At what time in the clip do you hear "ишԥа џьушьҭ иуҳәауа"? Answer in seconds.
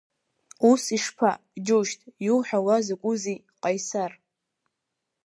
0.97-2.75